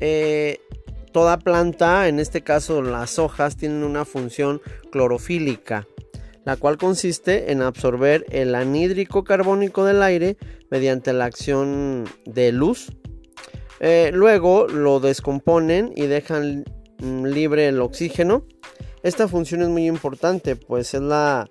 eh, 0.00 0.60
toda 1.12 1.38
planta, 1.38 2.08
en 2.08 2.18
este 2.20 2.42
caso 2.42 2.82
las 2.82 3.18
hojas, 3.18 3.56
tienen 3.56 3.84
una 3.84 4.04
función 4.04 4.60
clorofílica, 4.90 5.86
la 6.44 6.56
cual 6.56 6.76
consiste 6.76 7.52
en 7.52 7.62
absorber 7.62 8.24
el 8.30 8.54
anhídrico 8.54 9.24
carbónico 9.24 9.84
del 9.84 10.02
aire 10.02 10.36
mediante 10.70 11.12
la 11.12 11.24
acción 11.24 12.04
de 12.24 12.52
luz. 12.52 12.92
Eh, 13.80 14.10
luego 14.12 14.68
lo 14.68 15.00
descomponen 15.00 15.92
y 15.94 16.06
dejan 16.06 16.64
libre 16.98 17.68
el 17.68 17.80
oxígeno. 17.80 18.44
Esta 19.02 19.28
función 19.28 19.62
es 19.62 19.68
muy 19.68 19.86
importante, 19.86 20.56
pues 20.56 20.94
es 20.94 21.02
la 21.02 21.48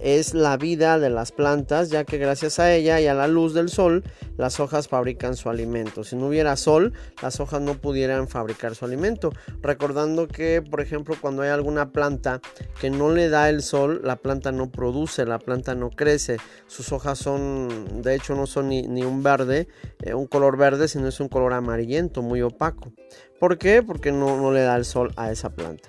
es 0.00 0.34
la 0.34 0.56
vida 0.56 0.98
de 0.98 1.10
las 1.10 1.32
plantas, 1.32 1.90
ya 1.90 2.04
que 2.04 2.18
gracias 2.18 2.58
a 2.58 2.72
ella 2.72 3.00
y 3.00 3.06
a 3.06 3.14
la 3.14 3.26
luz 3.26 3.54
del 3.54 3.68
sol, 3.68 4.04
las 4.36 4.60
hojas 4.60 4.88
fabrican 4.88 5.36
su 5.36 5.50
alimento. 5.50 6.04
Si 6.04 6.16
no 6.16 6.28
hubiera 6.28 6.56
sol, 6.56 6.92
las 7.22 7.40
hojas 7.40 7.60
no 7.60 7.74
pudieran 7.74 8.28
fabricar 8.28 8.74
su 8.74 8.84
alimento. 8.84 9.32
Recordando 9.60 10.28
que, 10.28 10.62
por 10.62 10.80
ejemplo, 10.80 11.16
cuando 11.20 11.42
hay 11.42 11.50
alguna 11.50 11.90
planta 11.90 12.40
que 12.80 12.90
no 12.90 13.12
le 13.12 13.28
da 13.28 13.48
el 13.48 13.62
sol, 13.62 14.00
la 14.04 14.16
planta 14.16 14.52
no 14.52 14.70
produce, 14.70 15.24
la 15.26 15.38
planta 15.38 15.74
no 15.74 15.90
crece. 15.90 16.38
Sus 16.66 16.92
hojas 16.92 17.18
son, 17.18 18.02
de 18.02 18.14
hecho, 18.14 18.34
no 18.34 18.46
son 18.46 18.68
ni, 18.68 19.02
un 19.02 19.22
verde, 19.22 19.68
eh, 20.02 20.14
un 20.14 20.26
color 20.26 20.56
verde, 20.56 20.88
sino 20.88 21.08
es 21.08 21.20
un 21.20 21.28
color 21.28 21.52
amarillento, 21.52 22.22
muy 22.22 22.42
opaco. 22.42 22.92
¿Por 23.40 23.58
qué? 23.58 23.82
Porque 23.82 24.12
no, 24.12 24.36
no 24.36 24.52
le 24.52 24.62
da 24.62 24.76
el 24.76 24.84
sol 24.84 25.12
a 25.16 25.30
esa 25.30 25.50
planta. 25.50 25.88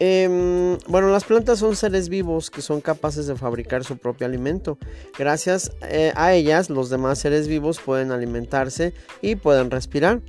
Em, 0.00 0.78
bueno, 0.86 1.08
las 1.08 1.24
plantas 1.24 1.58
son 1.58 1.74
seres 1.74 2.08
vivos 2.08 2.50
que 2.50 2.62
son 2.62 2.80
capaces 2.80 3.26
de 3.26 3.34
fabricar 3.34 3.84
su 3.84 3.96
propio 3.96 4.26
alimento. 4.26 4.78
Gracias 5.18 5.72
eh, 5.82 6.12
a 6.14 6.34
ellas, 6.34 6.70
los 6.70 6.88
demás 6.88 7.18
seres 7.18 7.48
vivos 7.48 7.80
pueden 7.80 8.12
alimentarse 8.12 8.94
y 9.22 9.36
pueden 9.36 9.70
respirar. 9.70 10.20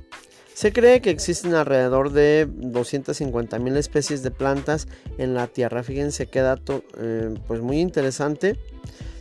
Se 0.54 0.72
cree 0.72 1.00
que 1.00 1.10
existen 1.10 1.54
alrededor 1.54 2.10
de 2.10 2.48
250 2.50 3.58
mil 3.60 3.76
especies 3.76 4.22
de 4.22 4.30
plantas 4.30 4.88
en 5.16 5.34
la 5.34 5.46
Tierra. 5.46 5.82
Fíjense 5.82 6.26
qué 6.26 6.40
dato 6.40 6.82
eh, 6.98 7.32
pues 7.46 7.60
muy 7.60 7.78
interesante. 7.78 8.58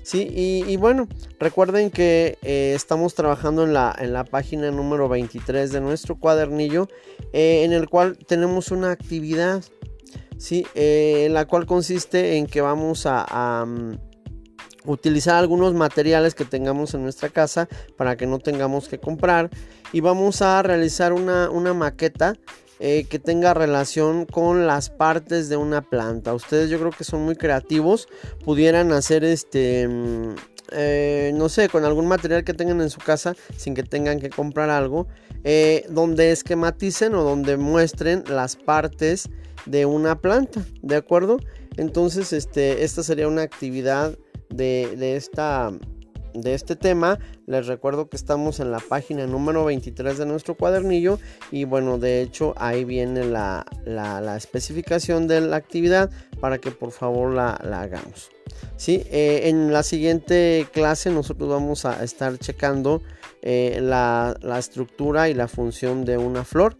Sí, 0.02 0.28
y, 0.32 0.76
bueno, 0.78 1.08
recuerden 1.40 1.92
que 1.92 2.40
eh, 2.42 2.74
estamos 2.76 3.14
trabajando 3.14 3.64
en 3.64 3.74
la, 3.74 3.96
en 4.00 4.12
la, 4.12 4.24
página 4.24 4.72
número 4.72 5.08
23 5.08 5.72
de 5.72 5.82
nuestro 5.82 6.16
cuadernillo, 6.16 6.88
en 7.32 7.74
el 7.74 7.88
cual 7.90 8.18
tenemos 8.18 8.72
una 8.72 8.90
actividad 8.90 9.64
¿sí? 10.40 10.66
Eh, 10.74 11.28
la 11.30 11.46
cual 11.46 11.68
consiste 11.68 12.38
en 12.38 12.48
que 12.48 12.62
vamos 12.62 13.06
a, 13.06 13.66
mm, 13.68 13.98
utilizar 14.86 15.36
algunos 15.36 15.74
materiales 15.74 16.34
que 16.34 16.46
tengamos 16.46 16.94
en 16.94 17.04
nuestra 17.04 17.30
casa 17.30 17.68
para 17.98 18.16
que 18.16 18.26
no 18.26 18.40
tengamos 18.40 18.88
que 18.88 18.98
comprar 18.98 19.50
y 19.92 20.00
vamos 20.00 20.42
a 20.42 20.64
realizar 20.64 21.12
una, 21.14 21.50
maqueta 21.74 22.36
eh, 22.80 23.06
que 23.10 23.20
tenga 23.20 23.54
relación 23.54 24.26
con 24.26 24.66
las 24.66 24.90
partes 24.90 25.50
de 25.50 25.58
una 25.58 25.82
planta. 25.82 26.34
Ustedes 26.34 26.70
yo 26.70 26.80
creo 26.80 26.92
que 26.92 27.04
son 27.04 27.22
muy 27.24 27.36
creativos, 27.36 28.08
pudieran 28.44 28.92
hacer 28.94 29.24
este... 29.24 29.88
Mm, 29.88 30.36
eh, 30.72 31.32
no 31.34 31.50
sé, 31.50 31.68
con 31.68 31.84
algún 31.84 32.06
material 32.06 32.44
que 32.44 32.54
tengan 32.54 32.80
en 32.80 32.92
su 32.92 33.00
casa 33.00 33.36
sin 33.58 33.74
que 33.74 33.82
tengan 33.82 34.20
que 34.20 34.30
comprar 34.30 34.70
algo, 34.70 35.08
donde 35.90 36.32
esquematicen 36.32 37.16
o 37.16 37.24
donde 37.24 37.58
muestren 37.58 38.24
las 38.28 38.56
partes 38.56 39.30
de 39.66 39.86
una 39.86 40.20
planta, 40.22 40.64
¿de 40.82 40.96
acuerdo? 40.96 41.38
Entonces, 41.78 42.34
este, 42.34 42.84
esta 42.84 43.04
sería 43.04 43.28
una 43.28 43.42
actividad 43.42 44.18
de, 44.50 45.16
esta, 45.16 45.72
de 46.34 46.54
este 46.54 46.76
tema. 46.76 47.20
Les 47.46 47.68
recuerdo 47.68 48.10
que 48.10 48.18
estamos 48.18 48.60
en 48.60 48.72
la 48.72 48.80
página 48.80 49.26
número 49.28 49.66
23 49.66 50.18
de 50.18 50.26
nuestro 50.26 50.56
cuadernillo 50.56 51.20
y 51.52 51.64
bueno, 51.66 51.98
de 51.98 52.22
hecho 52.22 52.54
ahí 52.58 52.84
viene 52.84 53.26
la, 53.26 53.66
especificación 54.38 55.28
de 55.28 55.42
la 55.42 55.56
actividad 55.56 56.10
para 56.40 56.60
que 56.60 56.72
por 56.72 56.92
favor 56.92 57.34
la, 57.34 57.54
hagamos. 57.54 58.30
¿sí? 58.78 59.04
Eh, 59.12 59.50
en 59.50 59.72
la 59.72 59.84
siguiente 59.84 60.68
clase 60.72 61.10
nosotros 61.10 61.50
vamos 61.50 61.86
a 61.86 62.04
estar 62.04 62.38
checando 62.38 63.02
eh, 63.42 63.80
la, 63.82 64.36
la 64.42 64.60
estructura 64.60 65.30
y 65.30 65.34
la 65.34 65.48
función 65.48 66.06
de 66.06 66.18
una 66.18 66.44
flor. 66.44 66.78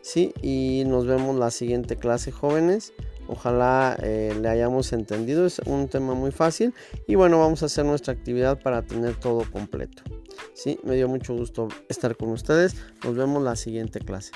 Sí, 0.00 0.32
y 0.42 0.84
nos 0.86 1.06
vemos 1.06 1.36
la 1.36 1.50
siguiente 1.50 1.96
clase 1.96 2.32
jóvenes. 2.32 2.92
Ojalá 3.28 3.94
eh, 4.02 4.34
le 4.40 4.48
hayamos 4.48 4.94
entendido, 4.94 5.44
es 5.44 5.58
un 5.66 5.88
tema 5.88 6.14
muy 6.14 6.30
fácil 6.30 6.72
y 7.06 7.14
bueno, 7.14 7.38
vamos 7.38 7.62
a 7.62 7.66
hacer 7.66 7.84
nuestra 7.84 8.14
actividad 8.14 8.58
para 8.58 8.82
tener 8.82 9.16
todo 9.16 9.44
completo. 9.50 10.02
Sí, 10.54 10.80
me 10.82 10.94
dio 10.94 11.08
mucho 11.08 11.34
gusto 11.34 11.68
estar 11.88 12.16
con 12.16 12.30
ustedes. 12.30 12.74
Nos 13.04 13.14
vemos 13.14 13.42
la 13.42 13.54
siguiente 13.54 14.00
clase. 14.00 14.32